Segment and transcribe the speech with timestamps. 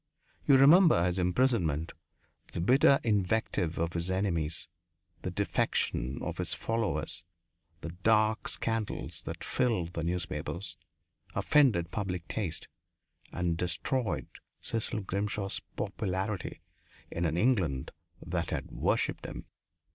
[0.47, 1.91] You remember his imprisonment;
[2.53, 4.67] the bitter invective of his enemies;
[5.21, 7.23] the defection of his followers;
[7.81, 10.75] the dark scandals that filled the newspapers,
[11.35, 12.67] offended public taste,
[13.31, 14.27] and destroyed
[14.59, 16.61] Cecil Grimshaw's popularity
[17.11, 17.91] in an England
[18.25, 19.45] that had worshipped him!